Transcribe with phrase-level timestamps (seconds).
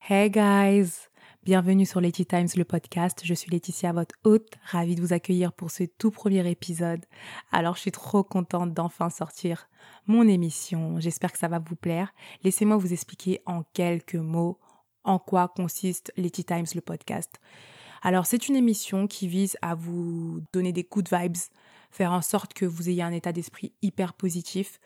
[0.00, 0.90] Hey guys,
[1.42, 3.22] bienvenue sur Letty Times le podcast.
[3.24, 7.04] Je suis Laetitia, votre hôte, ravie de vous accueillir pour ce tout premier épisode.
[7.50, 9.68] Alors je suis trop contente d'enfin sortir
[10.06, 11.00] mon émission.
[11.00, 12.14] J'espère que ça va vous plaire.
[12.44, 14.60] Laissez-moi vous expliquer en quelques mots
[15.02, 17.40] en quoi consiste Letty Times le podcast.
[18.02, 21.36] Alors c'est une émission qui vise à vous donner des coups de vibes,
[21.90, 24.78] faire en sorte que vous ayez un état d'esprit hyper positif,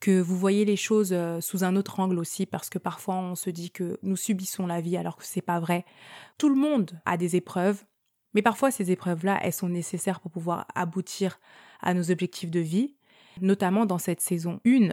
[0.00, 3.34] que vous voyez les choses euh, sous un autre angle aussi, parce que parfois on
[3.34, 5.84] se dit que nous subissons la vie alors que c'est pas vrai.
[6.38, 7.84] Tout le monde a des épreuves,
[8.34, 11.40] mais parfois ces épreuves-là, elles sont nécessaires pour pouvoir aboutir
[11.80, 12.94] à nos objectifs de vie,
[13.40, 14.90] notamment dans cette saison 1.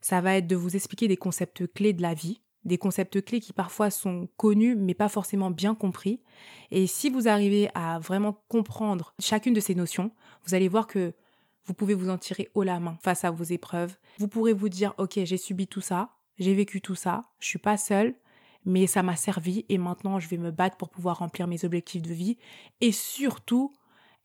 [0.00, 3.40] Ça va être de vous expliquer des concepts clés de la vie, des concepts clés
[3.40, 6.20] qui parfois sont connus mais pas forcément bien compris.
[6.70, 10.10] Et si vous arrivez à vraiment comprendre chacune de ces notions,
[10.46, 11.14] vous allez voir que
[11.64, 13.96] vous pouvez vous en tirer haut la main face à vos épreuves.
[14.18, 17.58] Vous pourrez vous dire, ok, j'ai subi tout ça, j'ai vécu tout ça, je suis
[17.58, 18.14] pas seule,
[18.64, 22.02] mais ça m'a servi et maintenant je vais me battre pour pouvoir remplir mes objectifs
[22.02, 22.38] de vie
[22.80, 23.72] et surtout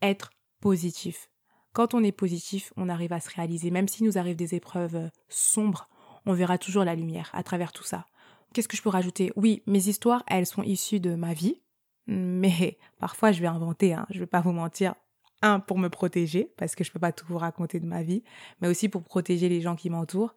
[0.01, 1.29] être positif.
[1.73, 3.69] Quand on est positif, on arrive à se réaliser.
[3.69, 5.89] Même s'il nous arrive des épreuves sombres,
[6.25, 8.07] on verra toujours la lumière à travers tout ça.
[8.53, 9.31] Qu'est-ce que je peux rajouter?
[9.35, 11.61] Oui, mes histoires, elles sont issues de ma vie,
[12.07, 14.95] mais parfois je vais inventer, hein, je vais pas vous mentir,
[15.41, 18.23] un pour me protéger parce que je peux pas tout vous raconter de ma vie,
[18.61, 20.33] mais aussi pour protéger les gens qui m'entourent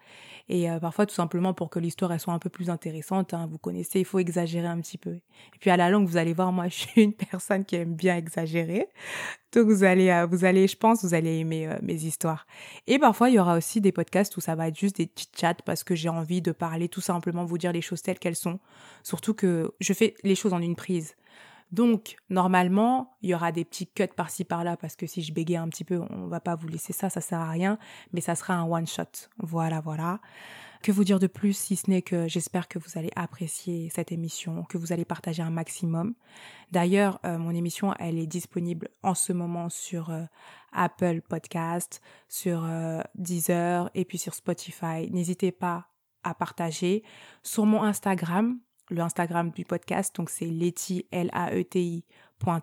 [0.48, 3.32] et euh, parfois tout simplement pour que l'histoire soit un peu plus intéressante.
[3.34, 3.48] Hein.
[3.50, 5.12] Vous connaissez, il faut exagérer un petit peu.
[5.12, 7.94] Et puis à la longue, vous allez voir, moi je suis une personne qui aime
[7.94, 8.88] bien exagérer,
[9.52, 12.46] donc vous allez, euh, vous allez, je pense, vous allez aimer euh, mes histoires.
[12.86, 15.28] Et parfois il y aura aussi des podcasts où ça va être juste des petits
[15.34, 18.36] chats parce que j'ai envie de parler tout simplement, vous dire les choses telles qu'elles
[18.36, 18.60] sont.
[19.02, 21.14] Surtout que je fais les choses en une prise.
[21.72, 25.56] Donc, normalement, il y aura des petits cuts par-ci par-là parce que si je bégaye
[25.56, 27.78] un petit peu, on va pas vous laisser ça, ça sert à rien,
[28.12, 29.28] mais ça sera un one shot.
[29.38, 30.20] Voilà, voilà.
[30.82, 34.12] Que vous dire de plus si ce n'est que j'espère que vous allez apprécier cette
[34.12, 36.14] émission, que vous allez partager un maximum.
[36.72, 40.24] D'ailleurs, euh, mon émission, elle est disponible en ce moment sur euh,
[40.72, 45.10] Apple Podcast, sur euh, Deezer et puis sur Spotify.
[45.10, 45.88] N'hésitez pas
[46.22, 47.02] à partager.
[47.42, 48.58] Sur mon Instagram,
[48.90, 52.04] le Instagram du podcast, donc c'est Leti, L-A-E-T-I,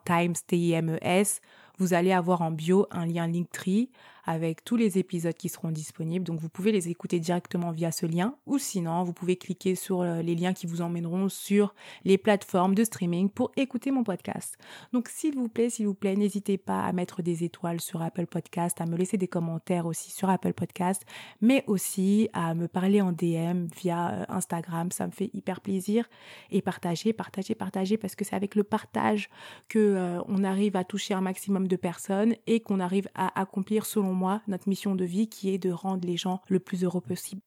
[0.06, 1.42] Times, T-I-M-E-S.
[1.78, 3.90] Vous allez avoir en bio un lien Linktree
[4.28, 6.26] avec tous les épisodes qui seront disponibles.
[6.26, 10.02] Donc vous pouvez les écouter directement via ce lien ou sinon vous pouvez cliquer sur
[10.02, 11.74] euh, les liens qui vous emmèneront sur
[12.04, 14.58] les plateformes de streaming pour écouter mon podcast.
[14.92, 18.28] Donc s'il vous plaît, s'il vous plaît, n'hésitez pas à mettre des étoiles sur Apple
[18.28, 21.04] Podcast, à me laisser des commentaires aussi sur Apple Podcast,
[21.42, 26.10] mais aussi à me parler en DM via euh, Instagram, ça me fait hyper plaisir
[26.52, 29.30] et partager, partager, partager parce que c'est avec le partage
[29.70, 33.86] que euh, on arrive à toucher un maximum de personnes et qu'on arrive à accomplir
[33.86, 34.17] selon
[34.48, 37.42] notre mission de vie qui est de rendre les gens le plus heureux possible.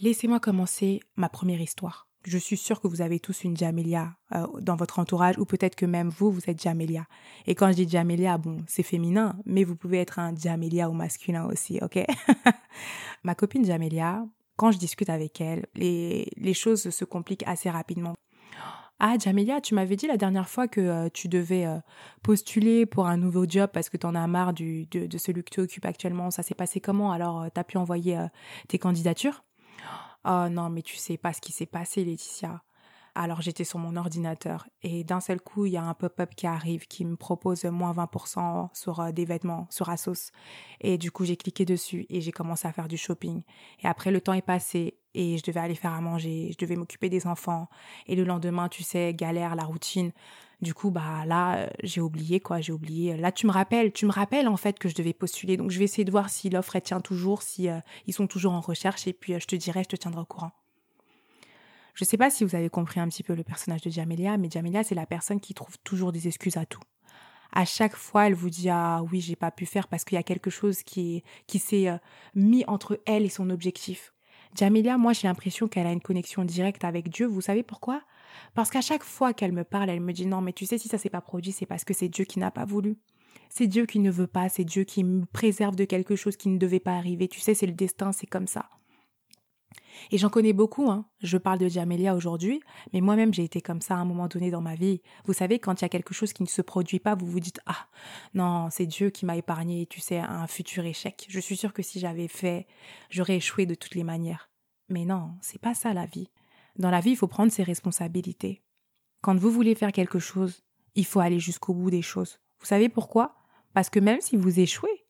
[0.00, 2.06] Laissez-moi commencer ma première histoire.
[2.24, 5.76] Je suis sûre que vous avez tous une Jamelia euh, dans votre entourage ou peut-être
[5.76, 7.06] que même vous, vous êtes Jamelia.
[7.46, 10.92] Et quand je dis Jamelia, bon, c'est féminin, mais vous pouvez être un Jamelia au
[10.92, 12.04] masculin aussi, ok?
[13.22, 14.26] Ma copine Jamelia,
[14.56, 18.14] quand je discute avec elle, les, les choses se compliquent assez rapidement.
[18.98, 21.78] Ah, Jamelia, tu m'avais dit la dernière fois que euh, tu devais euh,
[22.22, 25.50] postuler pour un nouveau job parce que tu en as marre du, de, celui que
[25.50, 26.30] tu occupes actuellement.
[26.30, 27.12] Ça s'est passé comment?
[27.12, 28.18] Alors, euh, tu as pu envoyer
[28.68, 29.44] tes candidatures?
[30.24, 32.62] Oh non, mais tu sais pas ce qui s'est passé, Laetitia.
[33.16, 36.46] Alors j'étais sur mon ordinateur et d'un seul coup, il y a un pop-up qui
[36.46, 40.32] arrive qui me propose moins 20% sur euh, des vêtements sur Asos.
[40.82, 43.42] Et du coup, j'ai cliqué dessus et j'ai commencé à faire du shopping.
[43.82, 46.76] Et après, le temps est passé et je devais aller faire à manger, je devais
[46.76, 47.68] m'occuper des enfants.
[48.06, 50.12] Et le lendemain, tu sais, galère, la routine.
[50.60, 53.16] Du coup, bah là, euh, j'ai oublié quoi, j'ai oublié.
[53.16, 55.56] Là, tu me rappelles, tu me rappelles en fait que je devais postuler.
[55.56, 58.52] Donc, je vais essayer de voir si l'offre tient toujours, si euh, ils sont toujours
[58.52, 59.06] en recherche.
[59.06, 60.52] Et puis, je te dirai, je te tiendrai au courant.
[61.94, 64.36] Je ne sais pas si vous avez compris un petit peu le personnage de Jamelia,
[64.36, 66.82] mais Jamelia, c'est la personne qui trouve toujours des excuses à tout.
[67.52, 70.18] À chaque fois, elle vous dit ah oui, j'ai pas pu faire parce qu'il y
[70.18, 71.96] a quelque chose qui qui s'est euh,
[72.34, 74.12] mis entre elle et son objectif.
[74.56, 77.26] Jamelia, moi, j'ai l'impression qu'elle a une connexion directe avec Dieu.
[77.26, 78.02] Vous savez pourquoi?
[78.54, 80.88] Parce qu'à chaque fois qu'elle me parle, elle me dit non, mais tu sais, si
[80.88, 82.96] ça s'est pas produit, c'est parce que c'est Dieu qui n'a pas voulu.
[83.50, 86.48] C'est Dieu qui ne veut pas, c'est Dieu qui me préserve de quelque chose qui
[86.48, 87.28] ne devait pas arriver.
[87.28, 88.68] Tu sais, c'est le destin, c'est comme ça.
[90.10, 91.06] Et j'en connais beaucoup, hein.
[91.20, 92.60] Je parle de Jamelia aujourd'hui,
[92.92, 95.02] mais moi-même j'ai été comme ça à un moment donné dans ma vie.
[95.24, 97.40] Vous savez, quand il y a quelque chose qui ne se produit pas, vous vous
[97.40, 97.86] dites ah
[98.34, 101.26] non, c'est Dieu qui m'a épargné, tu sais, un futur échec.
[101.28, 102.66] Je suis sûre que si j'avais fait,
[103.10, 104.50] j'aurais échoué de toutes les manières.
[104.88, 106.30] Mais non, c'est pas ça la vie.
[106.78, 108.62] Dans la vie, il faut prendre ses responsabilités.
[109.22, 110.62] Quand vous voulez faire quelque chose,
[110.94, 112.38] il faut aller jusqu'au bout des choses.
[112.60, 113.34] Vous savez pourquoi?
[113.74, 115.06] Parce que même si vous échouez,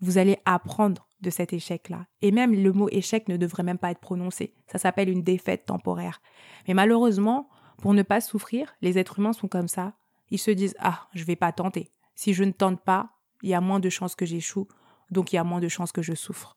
[0.00, 2.06] vous allez apprendre de cet échec-là.
[2.22, 4.54] Et même le mot échec ne devrait même pas être prononcé.
[4.66, 6.22] Ça s'appelle une défaite temporaire.
[6.68, 7.48] Mais malheureusement,
[7.78, 9.94] pour ne pas souffrir, les êtres humains sont comme ça.
[10.30, 11.90] Ils se disent Ah, je vais pas tenter.
[12.14, 13.10] Si je ne tente pas,
[13.42, 14.68] il y a moins de chances que j'échoue,
[15.10, 16.56] donc il y a moins de chances que je souffre.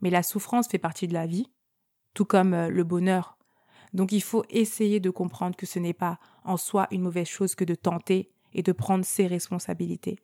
[0.00, 1.50] Mais la souffrance fait partie de la vie,
[2.14, 3.38] tout comme euh, le bonheur.
[3.94, 7.54] Donc il faut essayer de comprendre que ce n'est pas en soi une mauvaise chose
[7.54, 10.18] que de tenter et de prendre ses responsabilités.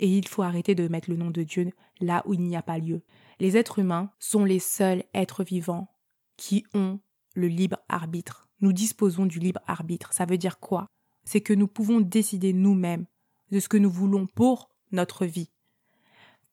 [0.00, 1.70] Et il faut arrêter de mettre le nom de Dieu
[2.00, 3.02] là où il n'y a pas lieu.
[3.40, 5.88] Les êtres humains sont les seuls êtres vivants
[6.36, 7.00] qui ont
[7.34, 8.48] le libre arbitre.
[8.60, 10.12] Nous disposons du libre arbitre.
[10.12, 10.86] Ça veut dire quoi?
[11.24, 13.06] C'est que nous pouvons décider nous-mêmes
[13.50, 15.50] de ce que nous voulons pour notre vie.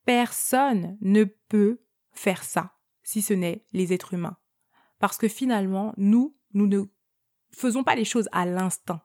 [0.05, 1.81] Personne ne peut
[2.11, 2.73] faire ça
[3.03, 4.37] si ce n'est les êtres humains.
[4.99, 6.83] Parce que finalement, nous, nous ne
[7.51, 9.01] faisons pas les choses à l'instinct.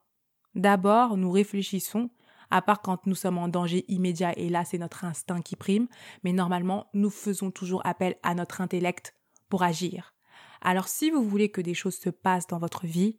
[0.54, 2.10] D'abord, nous réfléchissons,
[2.50, 5.88] à part quand nous sommes en danger immédiat et là c'est notre instinct qui prime,
[6.24, 9.14] mais normalement, nous faisons toujours appel à notre intellect
[9.48, 10.14] pour agir.
[10.60, 13.18] Alors si vous voulez que des choses se passent dans votre vie,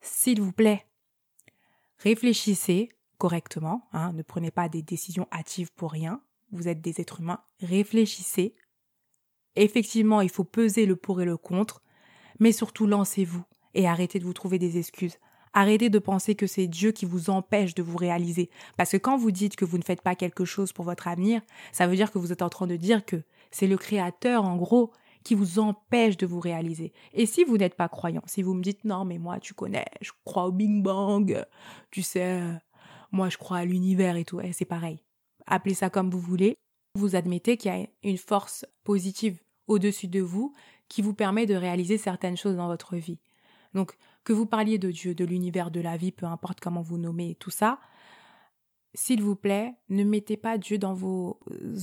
[0.00, 0.86] s'il vous plaît,
[1.98, 6.22] réfléchissez correctement, hein, ne prenez pas des décisions hâtives pour rien,
[6.52, 8.54] vous êtes des êtres humains, réfléchissez.
[9.56, 11.82] Effectivement, il faut peser le pour et le contre,
[12.38, 13.44] mais surtout lancez-vous
[13.74, 15.18] et arrêtez de vous trouver des excuses.
[15.58, 18.48] Arrêtez de penser que c'est Dieu qui vous empêche de vous réaliser.
[18.76, 21.42] Parce que quand vous dites que vous ne faites pas quelque chose pour votre avenir,
[21.72, 24.56] ça veut dire que vous êtes en train de dire que c'est le Créateur, en
[24.56, 24.92] gros,
[25.24, 26.92] qui vous empêche de vous réaliser.
[27.12, 29.86] Et si vous n'êtes pas croyant, si vous me dites non, mais moi, tu connais,
[30.00, 31.44] je crois au Big Bang,
[31.90, 32.40] tu sais,
[33.10, 35.02] moi, je crois à l'univers et tout, c'est pareil.
[35.48, 36.56] Appelez ça comme vous voulez.
[36.94, 40.54] Vous admettez qu'il y a une force positive au-dessus de vous
[40.86, 43.18] qui vous permet de réaliser certaines choses dans votre vie.
[43.74, 43.96] Donc,
[44.28, 47.34] que vous parliez de Dieu, de l'univers, de la vie, peu importe comment vous nommez
[47.36, 47.80] tout ça,
[48.92, 51.40] s'il vous plaît, ne mettez pas Dieu dans vos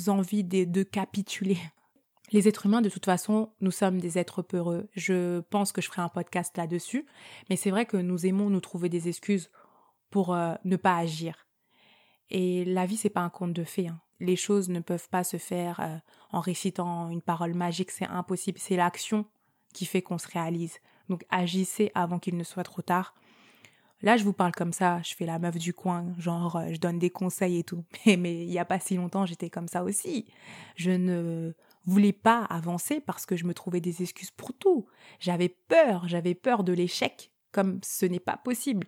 [0.07, 1.57] envies de, capituler.
[2.31, 4.88] Les êtres humains, de toute façon, nous sommes des êtres peureux.
[4.94, 7.07] Je pense que je ferai un podcast là-dessus,
[7.50, 9.50] mais c'est vrai que nous aimons nous trouver des excuses
[10.12, 11.48] pour euh, ne pas agir.
[12.30, 13.88] Et la vie, c'est pas un conte de fées.
[13.88, 15.98] Hein les choses ne peuvent pas se faire euh,
[16.31, 19.25] en récitant une parole magique, c'est impossible, c'est l'action
[19.74, 20.80] qui fait qu'on se réalise.
[21.09, 23.15] Donc agissez avant qu'il ne soit trop tard.
[24.01, 26.77] Là, je vous parle comme ça, je fais la meuf du coin, genre euh, je
[26.77, 27.83] donne des conseils et tout.
[28.05, 30.25] Mais, mais il n'y a pas si longtemps, j'étais comme ça aussi.
[30.75, 31.53] Je ne
[31.85, 34.85] voulais pas avancer parce que je me trouvais des excuses pour tout.
[35.19, 38.87] J'avais peur, j'avais peur de l'échec, comme ce n'est pas possible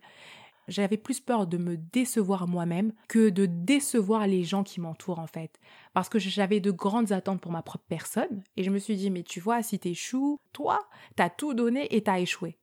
[0.67, 5.27] j'avais plus peur de me décevoir moi-même que de décevoir les gens qui m'entourent en
[5.27, 5.59] fait.
[5.93, 9.09] Parce que j'avais de grandes attentes pour ma propre personne et je me suis dit
[9.09, 12.57] mais tu vois si t'échoues, toi, t'as tout donné et t'as échoué.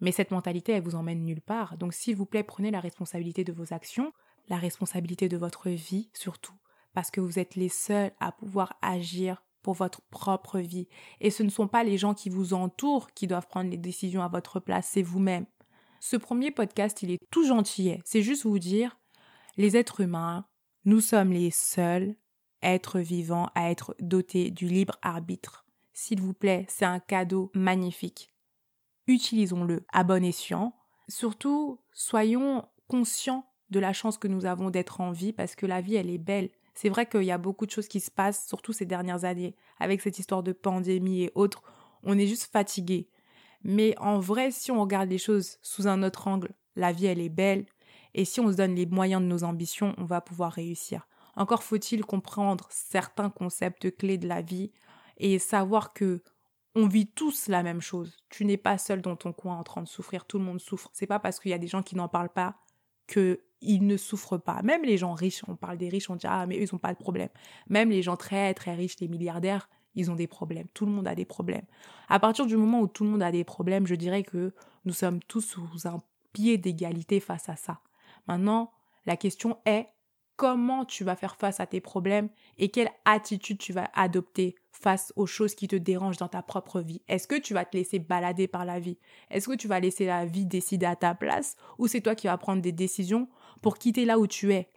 [0.00, 1.76] Mais cette mentalité elle vous emmène nulle part.
[1.76, 4.12] Donc s'il vous plaît prenez la responsabilité de vos actions,
[4.48, 6.54] la responsabilité de votre vie surtout.
[6.94, 10.88] Parce que vous êtes les seuls à pouvoir agir pour votre propre vie.
[11.20, 14.22] Et ce ne sont pas les gens qui vous entourent qui doivent prendre les décisions
[14.22, 15.46] à votre place, c'est vous-même.
[16.04, 17.96] Ce premier podcast, il est tout gentil.
[18.04, 18.98] C'est juste vous dire,
[19.56, 20.46] les êtres humains,
[20.84, 22.16] nous sommes les seuls
[22.60, 25.64] êtres vivants à être dotés du libre arbitre.
[25.92, 28.34] S'il vous plaît, c'est un cadeau magnifique.
[29.06, 30.74] Utilisons-le à bon escient.
[31.06, 35.80] Surtout, soyons conscients de la chance que nous avons d'être en vie parce que la
[35.80, 36.50] vie, elle est belle.
[36.74, 39.54] C'est vrai qu'il y a beaucoup de choses qui se passent, surtout ces dernières années,
[39.78, 41.62] avec cette histoire de pandémie et autres.
[42.02, 43.08] On est juste fatigué.
[43.64, 47.20] Mais en vrai, si on regarde les choses sous un autre angle, la vie, elle
[47.20, 47.66] est belle.
[48.14, 51.06] Et si on se donne les moyens de nos ambitions, on va pouvoir réussir.
[51.36, 54.70] Encore faut-il comprendre certains concepts clés de la vie
[55.16, 56.22] et savoir que
[56.74, 58.16] on vit tous la même chose.
[58.30, 60.90] Tu n'es pas seul dans ton coin en train de souffrir, tout le monde souffre.
[60.94, 62.56] C'est pas parce qu'il y a des gens qui n'en parlent pas
[63.06, 64.62] qu'ils ne souffrent pas.
[64.62, 66.78] Même les gens riches, on parle des riches, on dit ah mais eux ils n'ont
[66.78, 67.28] pas de problème.
[67.68, 70.66] Même les gens très très riches, les milliardaires, ils ont des problèmes.
[70.74, 71.66] Tout le monde a des problèmes.
[72.08, 74.54] À partir du moment où tout le monde a des problèmes, je dirais que
[74.84, 75.98] nous sommes tous sous un
[76.32, 77.80] pied d'égalité face à ça.
[78.26, 78.72] Maintenant,
[79.06, 79.88] la question est
[80.36, 82.28] comment tu vas faire face à tes problèmes
[82.58, 86.80] et quelle attitude tu vas adopter face aux choses qui te dérangent dans ta propre
[86.80, 87.02] vie?
[87.08, 88.98] Est-ce que tu vas te laisser balader par la vie?
[89.30, 92.26] Est-ce que tu vas laisser la vie décider à ta place ou c'est toi qui
[92.26, 93.28] vas prendre des décisions
[93.60, 94.70] pour quitter là où tu es?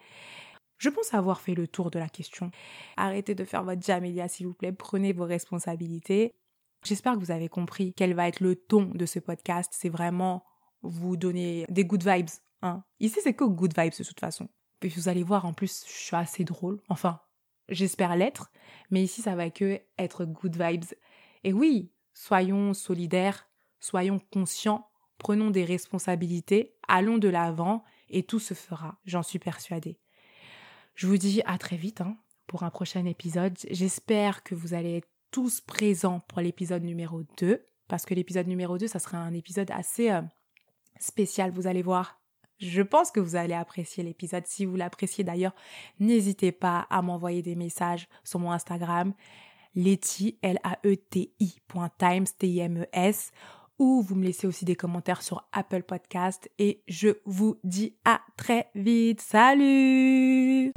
[0.78, 2.52] Je pense avoir fait le tour de la question.
[2.98, 4.74] Arrêtez de faire votre jamélia, s'il vous plaît.
[4.74, 6.36] Prenez vos responsabilités.
[6.84, 9.72] J'espère que vous avez compris quel va être le ton de ce podcast.
[9.76, 10.44] C'est vraiment
[10.82, 12.30] vous donner des good vibes.
[12.62, 12.84] Hein.
[13.00, 14.50] Ici, c'est que good vibes de toute façon.
[14.80, 16.82] Puis vous allez voir, en plus, je suis assez drôle.
[16.90, 17.20] Enfin,
[17.70, 18.52] j'espère l'être.
[18.92, 20.86] Mais ici, ça va que être good vibes.
[21.44, 23.48] Et oui, soyons solidaires,
[23.80, 30.00] soyons conscients, prenons des responsabilités, allons de l'avant et tout se fera, j'en suis persuadée.
[30.96, 32.02] Je vous dis à très vite.
[32.02, 32.18] Hein.
[32.48, 33.58] pour un prochain épisode.
[33.72, 38.78] J'espère que vous allez être tous présents pour l'épisode numéro 2 parce que l'épisode numéro
[38.78, 40.22] 2, ça sera un épisode assez euh,
[41.00, 42.20] spécial, vous allez voir.
[42.60, 44.46] Je pense que vous allez apprécier l'épisode.
[44.48, 45.56] Si vous l'appréciez d'ailleurs,
[46.00, 49.14] n'hésitez pas à m'envoyer des messages sur mon Instagram,
[49.76, 51.56] Letty, L-A-E-T-I,
[51.98, 53.32] Times, T-I-M-E-S,
[53.78, 58.22] ou vous me laissez aussi des commentaires sur Apple Podcast et je vous dis à
[58.38, 59.22] très vite.
[59.22, 60.74] Salut!